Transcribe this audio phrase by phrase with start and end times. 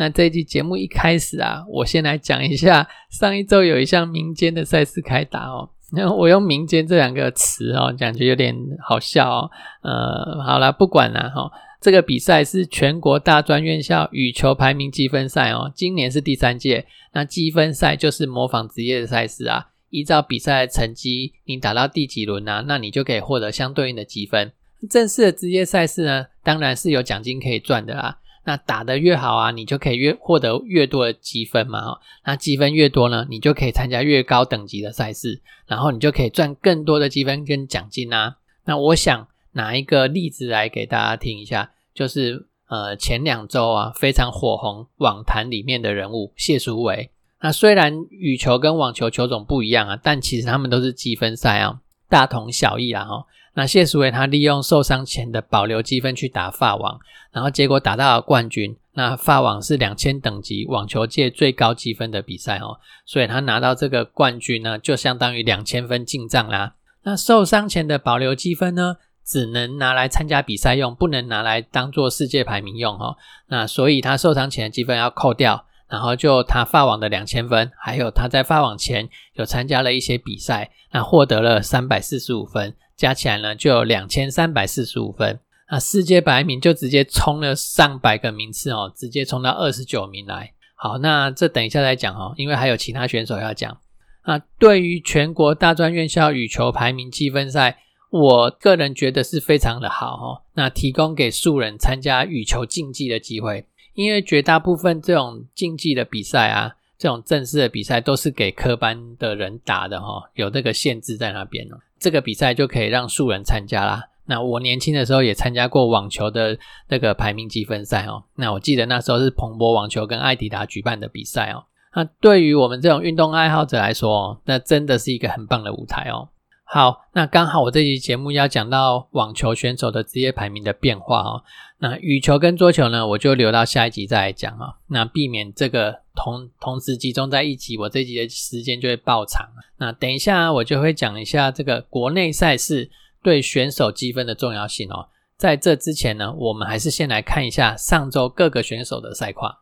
[0.00, 5.68] 那这一集节目一开始啊，我先来讲一下上一周有一项民间的赛事开打哦。
[5.92, 9.50] 那我用“民间”这两个词哦，感觉有点好笑哦。
[9.82, 11.52] 呃，好了，不管了哈。
[11.82, 16.86] 这个比赛是全国大专院校羽球排名积分赛哦，今年是第三届。
[17.12, 24.50] 那积分赛就是模仿职业的赛事啊，依照比赛成绩，你打到第几轮啊，那你就可以获得相对应的积分。
[24.88, 28.16] 正式的职业赛事呢，当然是有奖金可以赚的啦。
[28.44, 31.98] 那打得越好啊，你就可以越获得越多的积分嘛。
[32.24, 38.36] 那积分越多呢，你就可以参加越高等级的赛事，然后你就可以赚更多的积分跟奖金啊。
[38.64, 47.10] 那我想拿一个例子来给大家听一下，就是呃前两周啊非常火红网坛里面的人物谢淑薇。
[47.42, 53.04] 那虽然羽球跟网球球种不一样啊，但其实他们都是积分赛啊，大同小异啊。
[53.04, 53.26] 哈。
[53.54, 57.00] 那谢淑薇她利用受伤前的保留积分去打法网，
[57.32, 58.76] 然后结果打到了冠军。
[58.92, 66.74] 那法网是两千等级网球界最高积分的比赛哦，所以他拿到这个冠军呢，就相当于两千分进账啦。
[67.04, 73.16] 那受伤前的保留积分呢，只能拿来参加比赛用，不能拿来当做世界排名用哦。
[73.46, 82.74] 那所以他受伤前的积分要扣掉，然后就他法网的两千分，还有他在法网前有参加了一些比赛，那获得了三百四十五分。
[83.00, 85.40] 加起来呢，就有两千三百四十五分。
[85.70, 90.52] 那世界排名就直接冲了上百个名次哦，直接冲到二十九名来。
[90.74, 93.78] 好，那这等一下再讲哦，因为还有其他选手要讲。
[94.26, 97.78] 那对于全国大专院校羽球排名积分赛，
[98.10, 100.42] 我个人觉得是非常的好哦。
[100.52, 111.78] 那提供给素人参加羽球竞技的机会，因为绝大部分这种竞技的比赛啊，这种正式的比赛都是给科班的人打的哈，有这个限制在那边哦。
[112.00, 114.04] 这个比赛就可以让素人参加啦。
[114.26, 118.24] 那我年轻的时候也参加过网球的那个排名积分赛哦。
[118.36, 121.64] 那我记得那时候是彭博网球跟艾迪达举办的比赛哦。
[121.94, 126.28] 那对于我们这种运动爱好者来说，那真的是一个很棒的舞台哦。
[126.72, 131.42] 好，那刚好我这期节目要讲到网球选手的职业排名的变化哦。
[131.78, 134.76] 那羽球跟桌球呢，我就留到下一集再来讲啊。
[134.86, 139.48] 那避免这个同同时集中在一集，我这集的时间就会爆长。
[139.78, 142.88] 那等一下我就会讲一下这个国内赛事
[143.20, 145.08] 对选手积分的重要性哦。
[145.36, 149.52] 在这之前呢，我们还是先来看一下上周各个选手的赛况。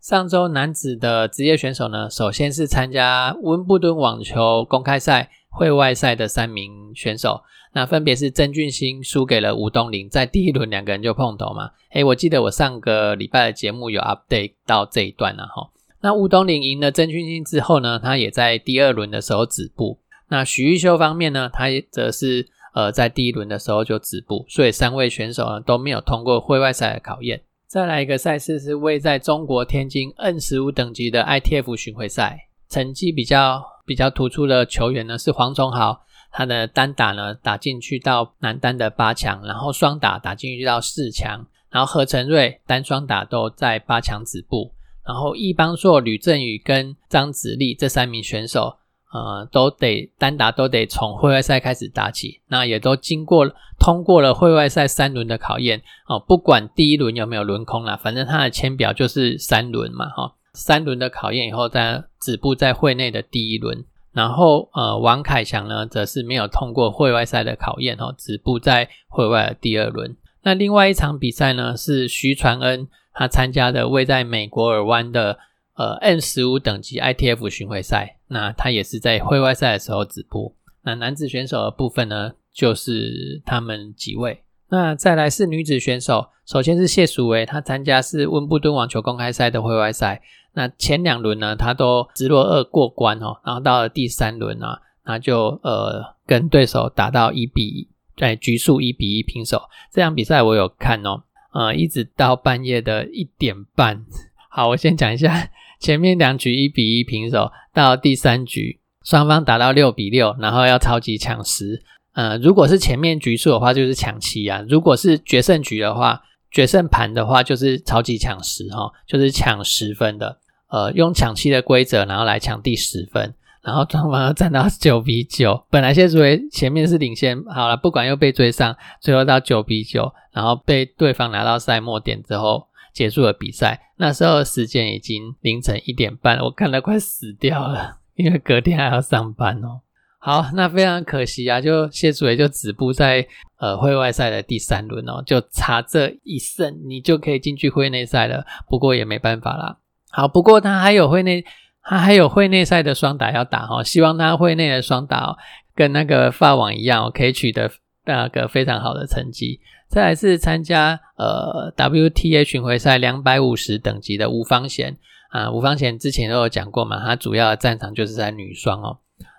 [0.00, 7.42] 上周男子的职业选手呢，首先是参加温布顿网球公开赛会外赛的三名选手，
[7.72, 11.72] 那分别是曾俊欣输给了吴东林，在第一轮两个人就碰头嘛。
[11.90, 15.70] 诶，我记得我上个礼拜的节目有 update 到这一段了哈。
[16.00, 19.98] 那吴东林赢了曾俊欣之后呢，他也在第二轮的时候止步。
[20.28, 27.42] 那许玉修方面呢，他则是呃在第一轮的时候就止步，所以三位选手呢都没有通过会外赛的考验。
[27.68, 36.00] 再来一个赛事是位在中国天津 N 十五等级的 ITF 巡回赛，成绩比较比较突出的球员呢是黄崇豪，
[36.32, 44.72] 他的单打呢打进去到男单的八强，然后双打打进去到四强，然后何成瑞单双打都在八强止步，
[45.06, 48.78] 然后易邦硕、吕振宇跟张子立这三名选手。
[49.12, 56.18] 呃，都得单打都得从会外赛开始打起，那也都经过通过了会外赛三轮的考验哦。
[56.18, 63.84] 不管第一轮有没有轮空啦，反正他的签表就是三轮嘛，哈，三轮的考验以后再止步在会内的第一轮。
[64.12, 70.16] 然后呃，王凯翔呢，则是没有通过会外赛的考验哦，止步在会外的第二轮。
[70.42, 75.38] 那另外一场比赛呢，是徐传恩他参加的位在美国尔湾的。
[75.78, 80.54] 呃，N 十五等级 ITF 巡回赛，那他也是在会外赛的时候止步。
[80.82, 84.42] 那男子选手的部分呢，就是他们几位。
[84.70, 90.22] 那再来是女子选手，首先是谢淑薇，她参加是温布顿网球公开赛的会外赛。
[90.52, 94.66] 那前两轮呢，她都直落二过关哦，然后到了第三轮呢，
[95.04, 99.62] 那就呃跟对手打到一比一，在局数一比一平手。
[99.90, 101.22] 这场比赛我有看哦，
[101.52, 104.04] 呃，一直到半夜的一点半。
[104.50, 105.50] 好，我先讲一下。
[105.78, 111.82] 前面两局一比一平手，到第三局双方打到六比六，然后要超级抢十，
[112.14, 120.38] 呃，如果是前面局数的话，就是抢七啊；如果是决胜局的话，决胜盘的话就是超级抢十哈，就是抢十分的。
[120.70, 125.64] 呃，用抢七的规则，然后来抢第十分，然后双方要战到九比九。
[125.70, 132.67] 本来谢祖伟前面是领先，好了，不管又被追上，最后到九比九，然后被对方拿到赛末点之后
[132.98, 133.92] 结束了比赛。
[133.98, 139.82] 那时候时间已经凌晨一点半，我看得快死掉了， 因为隔天还要上班哦。
[140.18, 143.24] 好，那非常可惜啊，就谢祖伟就止步在
[143.60, 148.44] 呃会外赛的第三轮哦，就差这一胜，你就可以进去会内赛了。
[148.68, 149.76] 不过也没办法啦。
[150.10, 151.44] 好，不过他还有会内，
[151.84, 155.36] 他还有会内赛的双打要打哦，希望他会内的双打哦，
[155.76, 157.70] 跟那个法网一样哦，可以取得
[158.04, 159.60] 那个非常好的成绩。
[159.88, 164.96] 再来是参加呃 WTA 巡回赛两百五十等级的吴方贤。
[165.30, 168.98] 啊，吴方贤之前都有讲过嘛，他主要的战场就是在女双哦，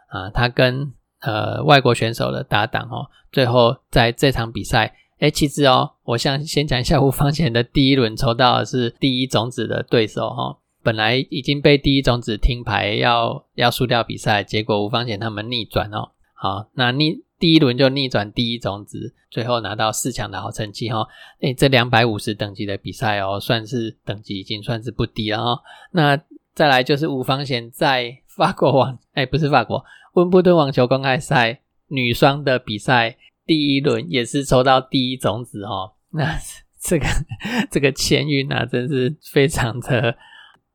[0.10, 4.96] 啊，他跟呃外国选手的搭档哦，最后在这场比赛。
[5.18, 21.08] 哎，其实哦，我想先讲一下吴方贤的第一轮抽到的是第一种子的对手哈，本来已经被第一种子听牌要要输掉比赛，结果吴方贤他们逆转哦，好，那逆第一轮就逆转第一种子，最后拿到四强的好成绩哈。
[21.40, 25.62] 哎，这两百五十等级的比赛哦，算是等级已经算是不低了哈。
[25.92, 26.22] 那
[26.54, 29.84] 再来就是吴方贤在法国网，哎，不是法国
[30.14, 33.18] 温布顿网球公开赛女双的比赛。
[33.46, 36.38] 第一轮也是抽到第一种子哦，那
[36.80, 37.06] 这个
[37.72, 40.16] 这个签运啊，真是非常的。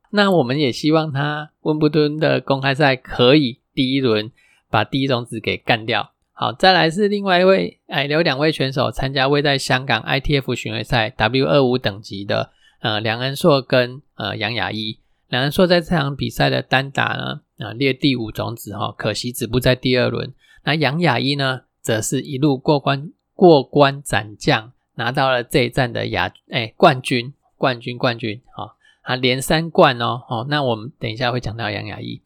[0.09, 4.29] 那我们也希望他温布顿的公开赛可以第一轮
[4.69, 6.14] 把第一种子给干掉。
[6.37, 12.51] 好，再来是另外一位，哎，有两位选手参加位在香港 ITF 巡回赛 W 二五等级的，
[12.81, 14.99] 呃，梁恩硕跟呃杨雅一。
[15.29, 20.33] 梁恩硕在这场比赛的单打呢，啊，列第五种子哈，可惜止步在第二轮。
[20.65, 21.61] 那杨雅一呢？
[21.81, 28.71] 则是一路过关过关斩将，拿到了这一站的亚哎冠军冠军冠军哦，
[29.03, 32.19] 啊连三冠哦哦，那我们等一下会讲到杨雅一。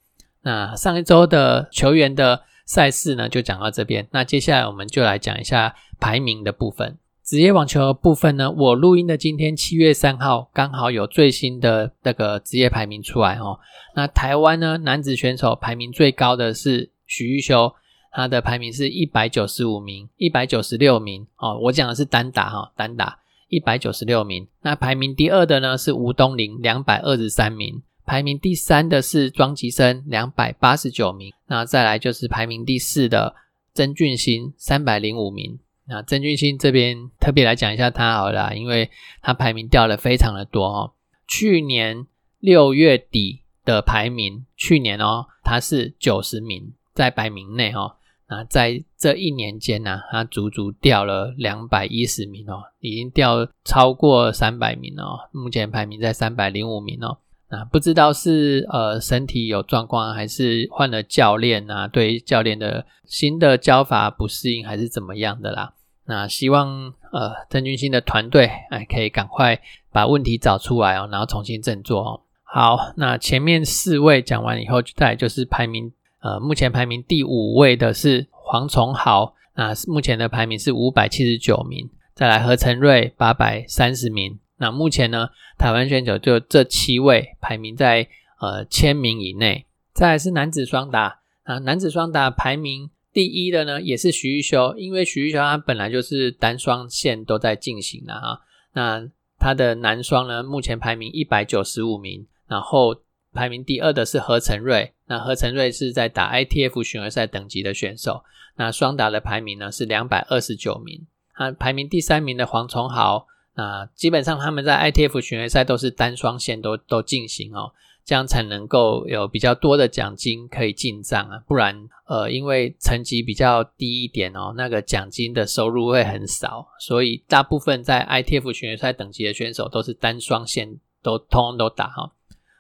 [0.44, 4.08] 那上一周的球员的赛事呢，就讲到这边。
[4.12, 7.00] 那接下来我们就来讲一下排名的部分。
[7.24, 13.60] 职业网球部分呢，我录音的今天七月三号，刚好有最新的那个职业排名出来哦。
[13.96, 17.74] 那台湾呢，男子选手排名最高的是许玉修。
[18.12, 21.60] 他的排名是一百九十五名，一百九十六名哦。
[21.64, 24.48] 我讲的是单打哈，单打一百九十六名。
[24.62, 27.82] 那排名第二的呢是吴东林，两百二十三名。
[28.10, 31.32] 排名第三的是庄吉生，两百八十九名。
[31.46, 33.36] 那再来就是排名第四的
[33.76, 35.60] 曾俊欣，三百零五名。
[35.86, 38.90] 那曾俊欣这边特别来讲一下他好了，因为
[39.22, 40.94] 他排名掉了非常的多哦。
[41.28, 42.08] 去年
[42.40, 47.98] 六月底的排名，去年哦他是九十名，在百名内哦。
[48.28, 57.20] 那，在这一年间呢，他足足掉了两百一十名哦，已经掉超过三百名哦，目前排名在三百零五名哦。
[57.50, 65.74] 啊，不知道是呃身体有状况，还是换了教练啊，对教练的新的教法不适应，还是怎么样的啦？
[66.06, 69.60] 那希望呃郑军新的团队哎，可以赶快
[69.92, 72.22] 把问题找出来哦，然后重新振作哦。
[72.44, 75.92] 好，那前面四位讲完以后，再来就是排名。
[76.22, 81.90] 呃，目前排名第五位的是黄崇豪，那目前的排名是五百七十九名。
[82.14, 84.38] 再来何成瑞八百三十名。
[84.60, 88.08] 那目前呢，台湾选手就这七位排名在
[88.40, 89.66] 呃千名以内。
[89.94, 98.42] 再是男子双打啊，男子双打排名第一的呢，也是徐玉修，因为徐玉修他本来就是单双线都在进行的哈。
[98.74, 103.02] 那他的男双呢，目前排名一百九十五名，然后。
[103.32, 108.24] 排名第二的是何成瑞，那何成瑞是在打 ITF 巡回赛等级的选手。
[108.56, 111.06] 那双打的排名呢是两百二十九名。
[111.38, 113.28] 那排名第三名的黄崇豪，
[113.60, 117.74] 那基本上他们在 ITF 巡回赛都是单双线都都进行哦，
[118.06, 121.44] 这样才能够有比较多的奖金可以进账啊。
[121.46, 121.76] 不然，
[122.08, 132.14] 呃，因为成绩比较低一点哦，那个奖金的收入会很少，所以大部分在 ITF 巡回赛等级的选手都是单双线都通通都打哈。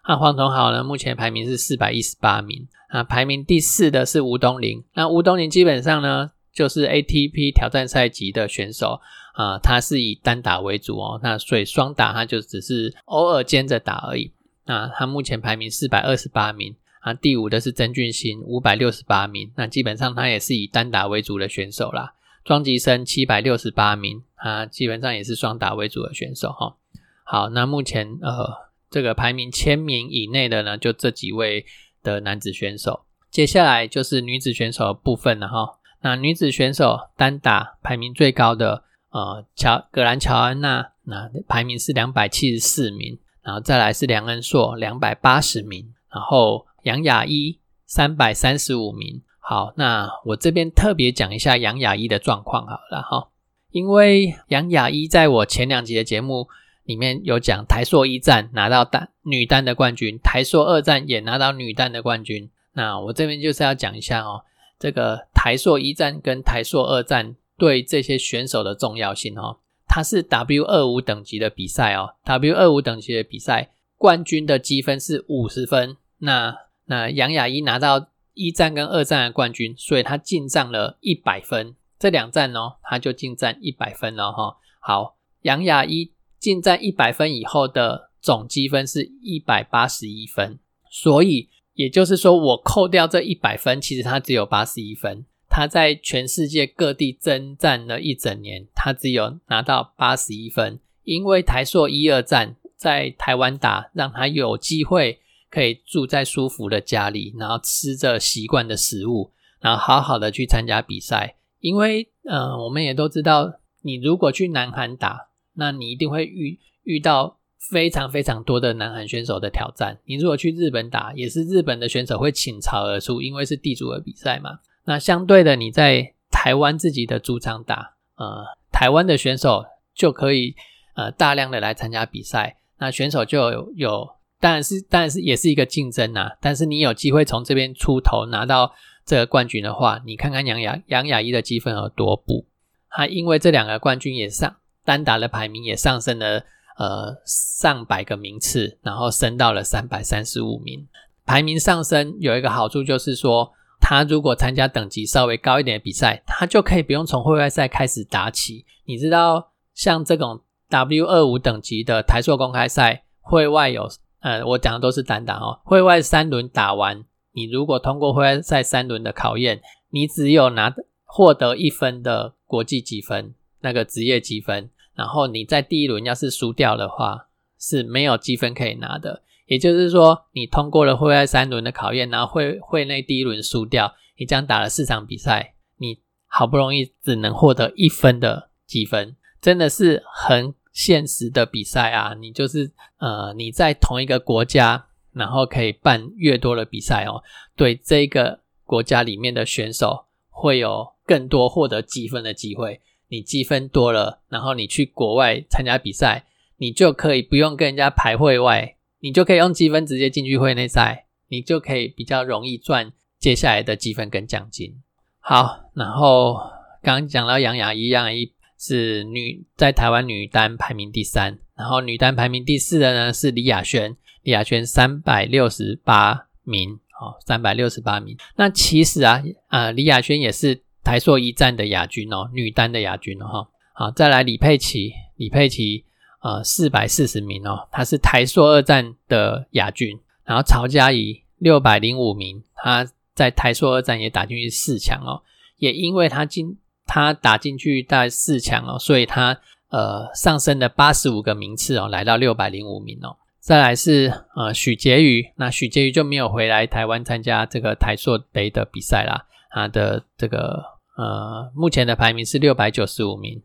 [0.06, 0.84] 那黄崇豪呢？
[0.84, 2.68] 目前排名是四百一十八名。
[2.89, 4.84] 啊，排名第四的是吴东林。
[4.96, 9.00] 那吴东林基本上呢，就是 ATP 挑战赛级的选手
[9.39, 11.19] 啊，他是以单打为主哦。
[11.24, 14.34] 那所以双打他就只是偶尔兼着打而已。
[14.65, 16.75] 那他目前排名四百二十八名。
[17.00, 19.50] 啊，第五的是曾俊欣，五百六十八名。
[19.55, 22.13] 那基本上他也是以单打为主的选手啦。
[22.43, 26.75] 庄吉生七百六十八名，啊，基本上也是双打为主的选手哈。
[27.24, 28.69] 好，那目前呃。
[28.91, 31.63] 这个排名千名以内的呢，就这几位
[32.01, 33.05] 的男子选手。
[33.29, 35.77] 接下来就是女子选手部分了哈。
[36.01, 49.22] 那女子选手单打排名最高的，呃，乔格兰乔安娜，那排名是两百七十四名，然后再来是梁恩硕两百八十名，然后杨雅一三百三十五名。
[49.39, 53.30] 好，那我这边特别讲一下杨雅一的状况好了哈，
[53.72, 56.48] 因为杨雅一在我前两集的节目。
[56.86, 62.50] 里面有讲台硕一战拿到单女单的冠军，台硕二战也拿到女单的冠军。
[62.74, 64.42] 那我这边就是要讲一下哦，
[64.80, 69.60] 这个台硕一战跟台硕二战对这些选手的重要性哦。
[69.86, 75.98] 它是 W 二五等级的比赛哦，W 二五等级的比赛冠军的积分是五十分。
[76.20, 81.75] 那那杨雅一拿到一战跟二战的冠军，所以他进账了一百分。
[82.00, 84.58] 这两战哦，他就进账一百分了哈。
[84.80, 86.13] 好，杨雅一。
[86.39, 90.58] 进站一百分以后的总积分是一百八十一分，
[90.89, 95.25] 所以也就是说，我扣掉这一百分，其实他只有八十一分。
[95.50, 100.79] 他在全世界各地征战了一整年，他只有拿到八十一分。
[101.03, 111.36] 因为台硕一二战在台湾打，让他有机会可以住在舒服的家里，然后吃着习惯的食物，然后好好的去参加比赛。
[111.60, 115.29] 因为，嗯，我们也都知道，你如果去南韩打。
[115.56, 120.00] 那你一定会遇遇到非常非常多的南韩选手的挑战。
[120.06, 124.60] 你如果去日本打，也是日本的选手会倾巢而出，因为是地主的比赛嘛。
[124.86, 130.55] 那相对的，你在台湾自己的主场打，呃，台湾的选手就可以
[130.95, 132.57] 呃大量的来参加比赛。
[132.77, 134.09] 那选手就有有，
[134.39, 136.31] 当然是当然是也是一个竞争呐。
[136.41, 138.74] 但是你有机会从这边出头拿到
[139.05, 142.48] 这个冠军的话，你看看杨雅杨雅一的积分有多补。
[142.89, 144.55] 他因为这两个冠军也上。
[144.86, 146.43] 单打的排名也上升了，
[146.79, 150.88] 呃，上百个名次，然后升到了三百三十五名。
[151.27, 153.51] 排名上升有一个好处，就是说，
[153.89, 158.63] 他如果参加等级稍微高一点的比赛，他就可以不用从会外赛开始打起。
[158.86, 165.62] 你知道，像这种 W 二五等级的台塑公开赛，会外有，呃，我讲的都是单打哦。
[165.63, 170.72] 会外三轮打完，你如果通过会外赛三轮的考验，你只有拿
[171.03, 173.34] 获得一分的国际积分。
[173.62, 177.25] 那个职业积分，然后你在第一轮要是输掉的话，
[177.60, 179.24] 是没有积分可以拿的。
[179.50, 192.13] 也就是说，你通过了会外三轮的考验，然后会会内第一轮输掉，你这样打了四场比赛，你好不容易只能获得一分的积分，真的是很现实的比赛啊！
[192.13, 197.24] 你就是呃，你在同一个国家，然后可以办越多的比赛哦，
[197.56, 202.79] 对这个国家里面的选手会有更多获得积分的机会。
[203.08, 206.27] 你积分多了，然后你去国外参加比赛，
[206.58, 214.82] 你就可以不用跟人家排会外，你就可以用积分直接进去会内赛，你就可以比较容易赚接下来的积分跟奖金。
[215.20, 216.36] 好，然后
[216.82, 228.18] 刚刚讲到杨雅一，杨雅一是女在台湾女单排名第三，然后女单排名第四的呢是李雅轩，李雅轩三百六十八名，哦，三百六十八名。
[228.36, 230.63] 那其实啊，呃，李雅轩也是。
[230.82, 235.86] 台硕一战的亚军哦，女单的亚军哦，哈，好，再来李佩琦，李佩琦，
[236.22, 242.86] 呃，四百四十名哦，他是台硕二战的亚军，然后曹佳怡六百零五名，他
[243.16, 245.24] 在台硕二战也打进去四强哦，
[245.58, 259.26] 也因为他进，他打进去大概四强哦，所以他呃上升了八十五个名次哦，来到六百零五名哦，再来是呃许婕妤，那许婕妤就没有回来台湾参加这个台硕杯的比赛啦。
[259.52, 260.64] 他的这个
[260.96, 263.42] 呃，目前的排名是六百九十五名。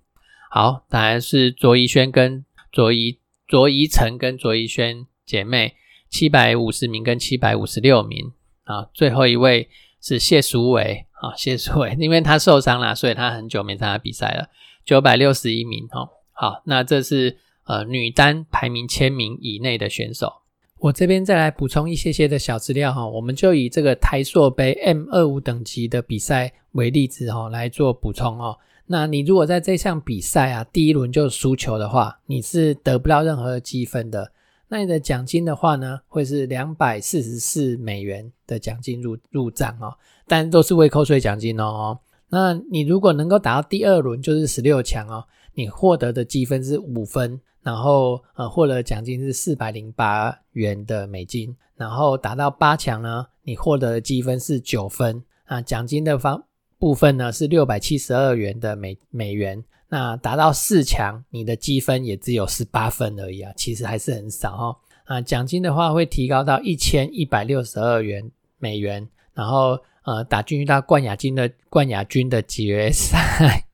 [0.50, 5.76] 好，当然是卓宜萱跟卓怡卓怡晨跟卓怡萱姐妹
[6.11, 8.33] 七百五十名跟七百五十六名
[8.64, 8.90] 啊。
[8.93, 9.69] 最后一位
[10.02, 14.49] 是谢淑伟啊，谢淑伟，因为他受伤了，所以他很久没参加比赛了，
[14.85, 16.09] 九百六十一名哦。
[16.33, 20.33] 好，那这是呃女单排名千名以内的选手。
[20.81, 28.59] 我这边再来补充一些些的小资料哈，我们就以这个台硕杯 M 二五等级的比赛为例子哈来做补充哦。
[28.86, 34.32] 那你如果在这项比赛啊第一轮就输球的话，你是得不到任何积分的。
[34.68, 39.94] 那你的奖金的话呢，会是两百四十四美元的奖金入入账哦，
[40.26, 41.98] 但都是未扣税奖金哦。
[42.30, 45.24] 那你如果能够打到第二轮，就是十六强哦，
[45.54, 47.40] 你获得的积分是五分。
[47.62, 51.56] 然后呃，获得奖金是四百零八元的美金。
[51.76, 55.62] 然后达到八强呢，你获得的积分是九分啊。
[55.62, 56.44] 奖金的方
[56.84, 59.64] 部分呢是六百七十二元的美美元。
[59.88, 64.76] 那达到四强，你的积分也只有十八分而已啊，其实还是很少哦。
[65.04, 69.08] 啊，奖金的话会提高到一千一百六十二元美元。
[69.32, 73.64] 然后呃打进去到冠亚军的冠亚军的决赛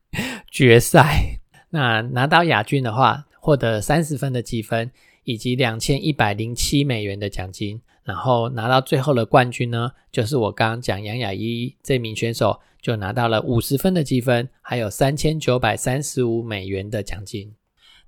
[0.48, 1.40] 决赛。
[1.70, 4.88] 那拿到亚军的话，获得三十分的积分
[5.24, 7.82] 以及两千一百零七美元的奖金。
[8.04, 17.54] 然后拿到最后的冠军呢，就是我刚刚讲杨雅一这名选手就拿到了五十分的积分，还有三千九百三十五美元的奖金。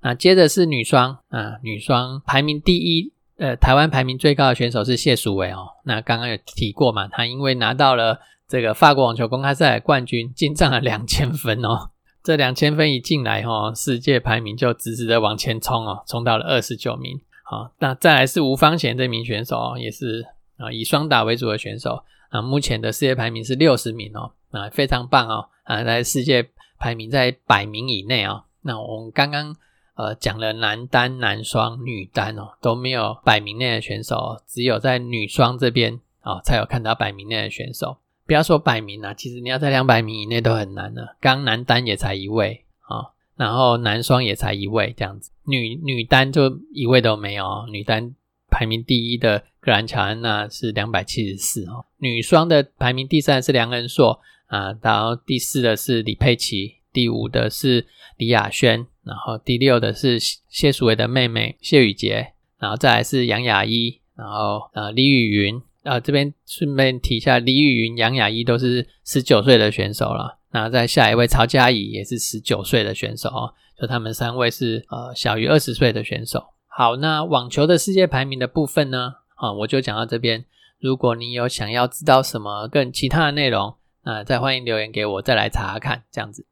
[0.01, 5.69] 那接着是女双啊，女双排名第一，呃，台湾排名最高的选手是谢淑薇哦。
[5.85, 11.91] 那刚刚有提过嘛，她因为拿到了这个法国网球公开赛冠军，进账了两千分哦。
[12.25, 17.21] 这两千分一进来哦，世界排名就直直的往前冲哦，冲到了二十九名。
[17.45, 20.25] 好，那再来是吴芳贤这名选手哦，也是
[20.57, 28.45] 啊以双打为主的选手啊，目前的世界排名是六十名哦，啊非常棒哦，啊在世界排名在百名以内哦。
[28.63, 29.57] 那我们刚刚
[29.95, 37.99] 呃讲了男单、男双、女单哦，都没有百名内的选手，只有在女双这边哦才有看到百名内的选手。
[38.25, 41.17] 不要说百名啊，其实你要在两百名以内都很难了。
[41.21, 47.67] 刚男单也才一位啊，然后男双也才一位这样子，女女单就一位都没有。
[47.71, 48.15] 女单
[48.49, 54.21] 排名第一的格兰乔安娜是两百七十四哦，女双的排名第三是梁恩硕
[54.53, 57.87] 啊，然后第四的是李佩琪，第五的是
[58.19, 65.63] 李雅轩，然后第六的是谢淑薇的妹妹谢雨洁，然后再来是杨雅一，然后呃李雨云。
[65.85, 70.39] 啊，这边顺便提一下，李雨云、杨雅一都是十九岁的选手了。
[70.53, 76.41] 那在下一位曹佳怡也是十九岁的选手哦，就他们三位是呃小于二十岁的选手。
[76.69, 80.45] 好，那网球的世界排名的部分呢，啊，我就讲到这边。
[80.79, 86.45] 如果你有想要知道什么更其他的内容，那再欢迎留言给我，再来查看这样子。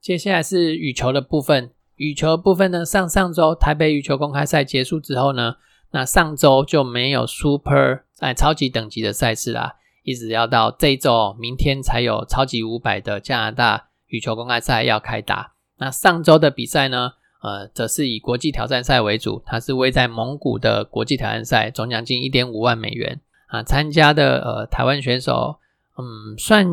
[0.00, 1.70] 接下来是羽球的部分。
[1.96, 5.54] 羽球部分呢，上上周台北羽球公开赛结束之后呢，
[5.94, 15.52] 那上周就没有 Super 哎超级等级的赛事啦，一直要到这周明天才有超级五百的加拿大羽球公开赛要开打。
[15.78, 17.12] 那上周的比赛呢，
[17.44, 23.62] 呃，则是以国际挑战赛为主，它是位在蒙古的国际挑战赛，总奖金一点五万美元啊。
[23.62, 25.60] 参加的呃台湾选手，
[25.96, 26.66] 嗯，算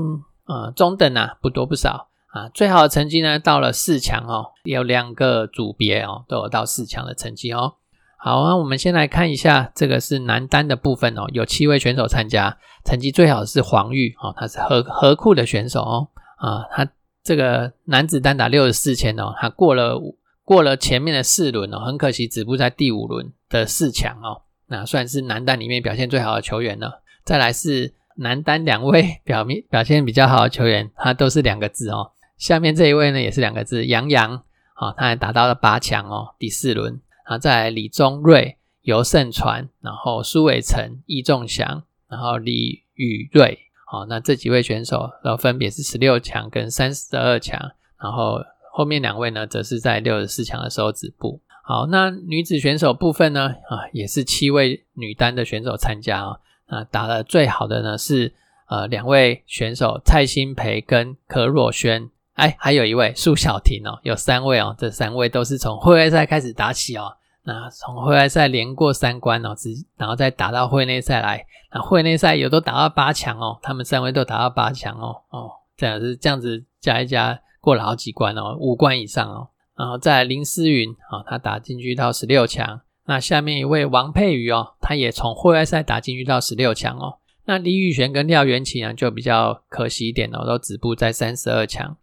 [0.45, 2.07] 呃中等啊，不多不少。
[2.31, 7.75] 啊，最好的成绩呢，到了四强哦，有两个组别哦，都有到四强的成绩哦。
[8.23, 12.55] 好，那我们先来看一下，这个是男单的部分哦，有七位选手参加，
[12.85, 16.07] 成绩最好的是黄玉哦，他是河河库的选手哦，
[16.37, 16.87] 啊，他
[17.23, 19.99] 这个男子单打六十四千哦，他过了
[20.43, 27.01] 过了前面的四轮哦，很可惜止步在第五轮的四强哦，那算是男单里面表现最好的球员了。
[27.25, 32.11] 再来是男单两位 表面表现比较好的球员，他都是两个字哦。
[32.37, 34.43] 下面这一位呢，也是两个字，杨洋，
[34.75, 37.01] 啊，他还达到了八强哦，第四轮。
[37.25, 47.59] 啊，在李宗瑞、尤胜传，然后苏伟成、易仲祥，然后李宇瑞，好，那这几位选手，然后分别是十六强跟三十二强，
[48.01, 48.39] 然后
[48.73, 51.39] 后面两位呢，则是在六十四强的时候止步。
[51.63, 58.33] 好，那女子选手部分呢，啊，也是七位女单的选手参加啊，啊，打的最好的呢是
[58.67, 62.09] 呃两位选手蔡新培跟柯若萱。
[62.41, 67.15] 哎，还有一位苏小婷哦，有三位哦，这三位都是从会外赛开始打起哦。
[67.43, 71.45] 那从会外赛连过三关哦，直然后再打到会内赛来。
[71.71, 79.49] 那会内赛有都打到八强哦，他们三位都打到八强哦哦，这样是这样子加一加过了好几关哦，五关以上哦。
[79.75, 82.81] 然后在林思云啊，他打进去到十六强。
[83.05, 87.19] 那下面一位王佩瑜哦，他也从会外赛打进去到十六强哦。
[87.45, 91.97] 那李宇璇跟廖元琪呢，就比较可惜一点哦，都止步在三十二强。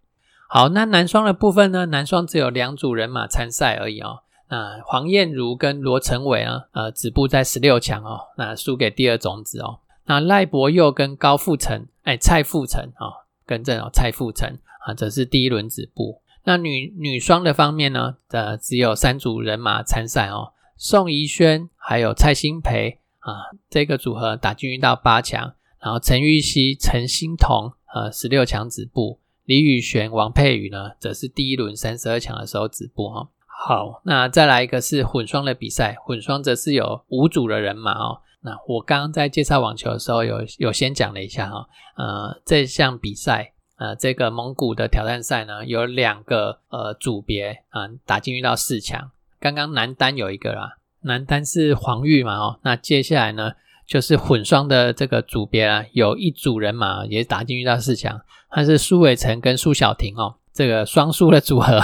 [0.51, 1.85] 好，那男双的部分呢？
[1.87, 4.21] 男双只有两组人马参赛而已哦。
[4.49, 9.81] 那黄燕如跟罗成伟啊，呃，止步在十六强哦，那输给第二种子哦。
[10.07, 16.23] 那赖博佑跟高富成，哎，蔡富成哦，更正哦，蔡富成啊，则是第一轮止步。
[16.45, 20.55] 那女女双的方面呢，呃，只有三组人马参赛哦。
[20.79, 29.19] 宋怡轩还有蔡新培啊，这个组合打进到八强，然后陈玉熙、陈欣彤呃，十六强止步。
[29.49, 33.31] 李宇璇、王佩宇呢，则是第一轮三十二强的时候止步哈。
[33.47, 38.21] 好，那再来一个是混双的比赛，混双则是有五组的人马哦。
[38.43, 41.67] 那我刚刚在介绍网球的时候，有有先讲了一下哈。
[41.97, 49.13] 呃，这项比赛，呃，这个蒙古的挑战赛呢，有两个呃组别啊，打进遇到四强。
[49.41, 53.53] 刚刚男单有一个啦，男单是黄玉嘛哦，那接下来呢
[53.89, 58.21] 就是混双的这个组别啊，有一组人马也打进去到四强，
[58.51, 61.79] 他是苏伟成跟苏小婷哦，这个双输的组合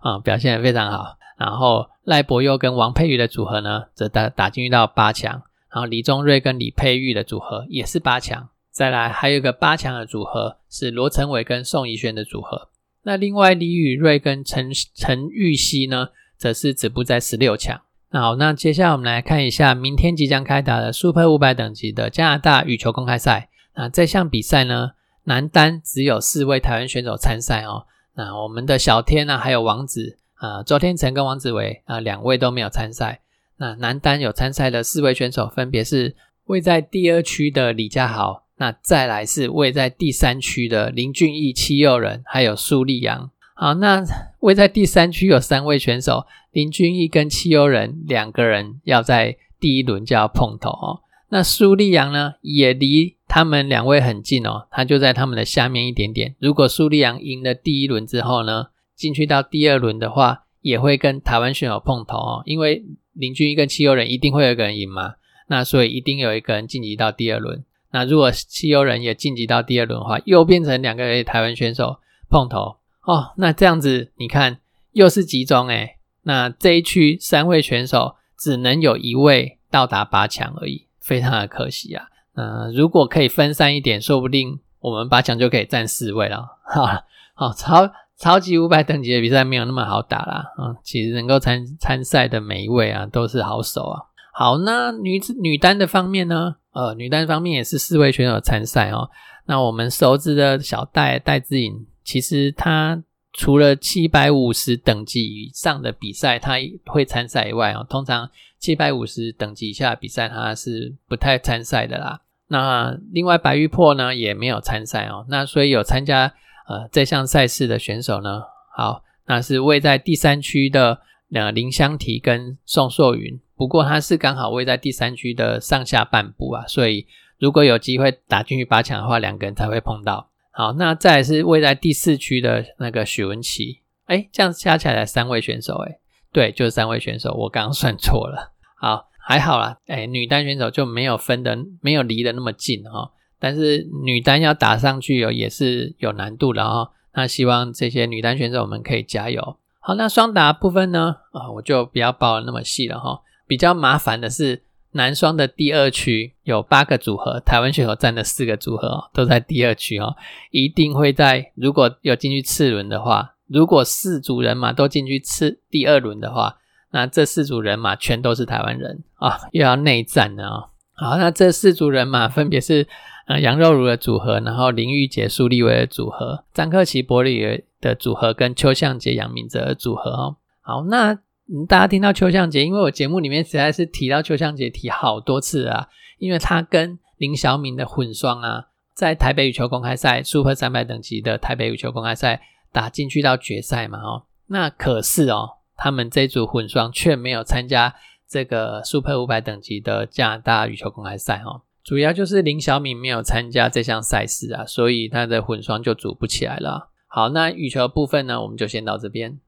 [0.00, 1.16] 啊表现非常好。
[1.38, 5.42] 然后赖博佑跟王佩瑜的组合呢，则打打进去到八强。
[5.72, 8.48] 然后李宗瑞跟李佩玉的组合也是八强。
[8.70, 12.68] 再来还有一个八强的组合是罗成伟跟宋怡轩的组合。
[13.02, 17.80] 那另外李宇瑞跟陈陈玉熙呢，则是止步在十六强。
[18.20, 23.48] 好，那接下来我们来看一下明天即将开打的 Super 五百等级的加拿大羽球公开赛。
[23.74, 24.92] 那这项比赛呢，
[25.24, 27.86] 男单只有四位台湾选手参赛哦。
[28.14, 30.18] 那我们的小天呢，还有王子。
[30.34, 33.20] 啊，周天成跟王子维啊，两位都没有参赛。
[33.56, 43.30] 那男单有参赛的四位选手，分别是位在第二区的李佳豪，那再来是位在第三区的林俊逸、戚佑仁，还有苏立阳。
[43.56, 44.04] 好，那
[44.40, 51.00] 位在第三区有三位选手，林俊逸跟汽油人两个人要在第一轮就要碰头哦。
[51.28, 56.36] 那苏立阳呢，也离他们两位很近哦，他就在他们的下面一点点。
[56.38, 58.68] 如果苏立阳赢了第一轮之后呢？
[58.94, 65.14] 进去到第二轮的话，也会跟台湾选手碰头哦，因为林俊一跟汽油人一定会有一个人赢嘛，
[65.48, 67.64] 那所以一定有一个人晋级到第二轮。
[67.90, 71.96] 那如果汽油人也晋级到第二轮的话，又变成两个台湾选手
[72.30, 74.58] 碰头哦，那这样子你看
[74.92, 82.08] 又是集中诶，那这一区三位选手只能有一位到达八强而已，非常的可惜啊。
[82.34, 86.58] 嗯，如果可以分散一点，说不定我们八强就可以占四位了。
[86.66, 87.90] 哈，好超。
[88.16, 94.00] 超级五百等级的比赛没有那么好打啦，嗯，其实能够参参赛的每一位啊都是好手啊。
[94.32, 96.54] 好，那女子女单的方面呢？
[96.72, 99.10] 呃，女单方面也是四位选手参赛哦。
[99.46, 103.02] 那我们熟知的小戴戴资颖，其实她
[103.34, 106.54] 除了七百五十等级以上的比赛他
[106.86, 112.22] 会参赛以外哦，通常七百五十等级以下的比赛他是不太参赛的啦。
[112.46, 116.32] 那另外白玉珀呢也没有参赛哦，那所以有参加。
[116.66, 118.40] 呃，这项赛事的选手呢，
[118.74, 120.98] 好，那是位在第三区的
[121.30, 127.06] 呃林香缇跟宋硕云，不过他是刚好位在第三区的上下半部啊，所以
[127.38, 130.30] 如果有机会打进去八强的话，两个人才会碰到。
[130.56, 135.98] 好，那再是位在第四区的那个许文琪，哎，这样加起来三位选手，哎，
[136.32, 138.52] 对，就是三位选手，我刚刚算错了。
[138.80, 143.10] 好，还好啦，哎，女单选手就没有分的，没有离得那么近哈。
[143.40, 146.92] 但是女单要打上去哦，也是有难度的哦。
[147.14, 149.58] 那希望这些女单选手我们可以加油。
[149.80, 151.16] 好，那双打部分呢？
[151.32, 153.22] 啊，我就不要报那么细了哈。
[153.48, 154.62] 比较麻烦的是
[154.94, 160.16] 男双的第二区有八个组合，台湾选手占了四个组合哦，都在第二区哦。
[160.50, 166.56] 一定会在如果有进去次轮的话，如果四组人马都进去次第二轮的话，
[166.90, 170.64] 那这四组人马全都是台湾人啊，又要内战了啊。
[170.92, 172.88] 好，那这四组人马分别是。
[173.26, 180.36] 呃，杨肉茹的组合，然后林玉洁、苏立伟的组合，张克奇、伯里的组合，跟邱向杰、杨明哲的组合哦。
[180.60, 181.18] 好，那
[181.52, 194.24] 嗯大家听到邱向杰，因为我节目里面实在是提到邱向杰提好多次啊，因为他跟林晓敏的混双啊，在台北羽球公开赛 Super 三百等级的台北羽球公开赛打进去到决赛嘛哦。
[194.46, 197.94] 那可是哦，他们这组混双却没有参加
[198.26, 201.62] 这个 Super 五百等级的加拿大羽球公开赛哦。
[201.82, 206.88] 主要就是林小敏没有参加这项赛事啊，所以她的混双就组不起来了。
[207.06, 209.38] 好，那羽球部分呢，我们就先到这边。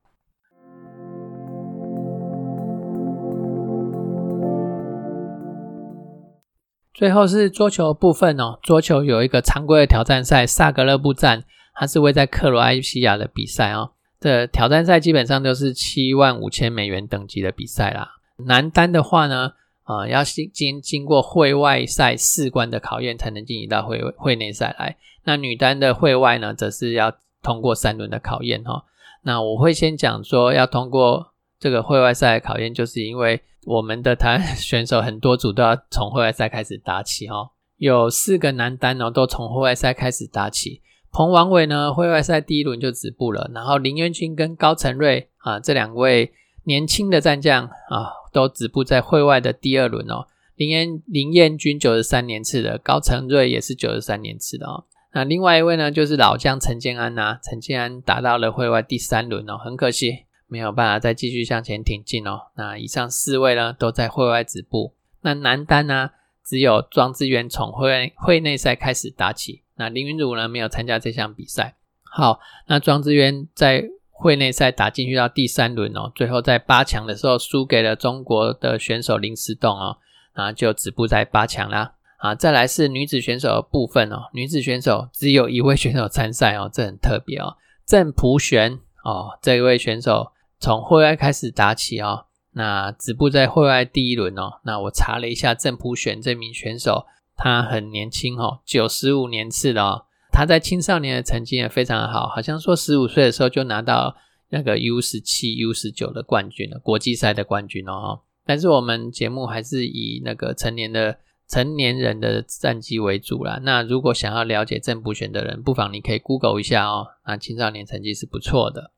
[6.97, 13.91] 最后是桌球部分哦，桌球有一个常规的挑战赛萨格勒布站，它是位在克罗埃西亚的比赛哦。
[14.19, 18.13] 这挑战赛基本上都是七万五千美元等级的比赛啦。
[18.47, 19.53] 男单的话呢？
[19.83, 24.97] 啊，要经经经过会外赛四关的考验，才能晋级到会会内赛来。
[25.25, 28.85] 那女单的会外呢，则是要通过三轮的考验哈。
[29.23, 37.51] 那我会先讲说，要通过这个会外赛的考验，就是因为我们的台湾选手很多组都要从会外赛开始打起哦。
[37.77, 40.81] 有四个男单哦，都从会外赛开始打起。
[41.13, 43.51] 彭王伟呢，会外赛第一轮就止步了。
[43.55, 46.33] 然后林元君跟高成瑞啊，这两位
[46.65, 48.25] 年轻的战将啊。
[48.37, 50.27] 都止步在会外的第二轮哦。
[50.57, 54.85] 林彦林彦君九十三年次的，高成瑞也是九十三年次的哦。
[55.15, 57.39] 那另外一位呢，就是老将陈建安呐。
[57.43, 62.49] 陈建安打到了会外第三轮哦，很可惜没有办法再继续向前挺进哦。
[62.55, 64.95] 那以上四位呢，都在会外止步。
[65.23, 66.11] 那男单呢，
[66.45, 69.63] 只有庄智渊从会会内赛开始打起。
[69.77, 71.77] 那林云儒呢，没有参加这项比赛。
[72.05, 79.99] 好，那庄智渊在会内赛打进去到第三轮哦，最后在八强的时候输给了中国的选手林思栋哦，
[80.33, 81.93] 啊就止步在八强啦。
[82.19, 87.57] 啊，再来是女子选手的部分哦，女子选手只有一位选手参赛哦，这很特别哦。
[87.85, 94.61] 郑普璇哦，这一位选手从会外开始打起哦，那止步在会外第一轮哦。
[94.65, 100.07] 那我查了一下郑普选这名选手，他很年轻哦，九十五年次的哦。
[100.33, 104.17] 他在青少年的成绩也非常好，好像说十五岁的时候就拿到
[104.51, 108.21] 那个 U 十七、U 十九的冠军了，国际赛的冠军哦。
[108.45, 111.19] 但是我们节目还是以那个成年的。
[111.49, 113.61] 成年人的战绩为主啦。
[113.63, 117.07] 那如果想要了解正普选的人，不妨你可以 Google 一下哦。
[117.25, 118.91] 那青少年成绩是不错的。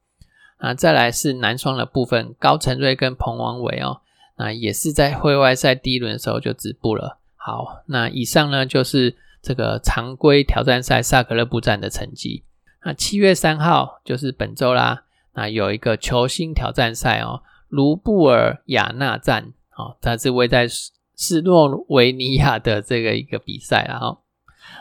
[0.59, 4.03] 啊，再来是男双的部分，高承瑞跟彭王伟哦，
[4.37, 7.19] 那也是在会外赛第一轮的时候就止步了。
[7.35, 12.45] 好，那以上呢就是这个常规挑战赛萨格勒布站的成绩。
[12.85, 20.69] 那七月三号就是本周啦，那有一个球星挑战赛哦，卢布尔雅纳站哦，它是位在。
[21.21, 24.19] 斯诺维尼亚的这个一个比赛了哈，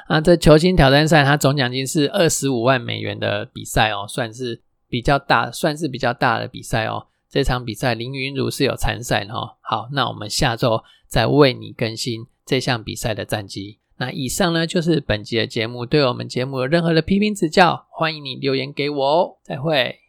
[0.05, 7.07] 啊，这球星挑战赛它总奖金是二十五万美元的比赛哦，算是比较大，算是比较大的比赛哦。
[7.29, 9.57] 这场比赛林云如是有参赛哦。
[9.61, 13.79] 好，那我们下周再为你更新这项比赛的战绩。
[13.97, 19.37] 那以上呢就是本集的节目，对我们节目有任何的批评指教，欢迎你留言给我哦。
[19.43, 19.99] 再会。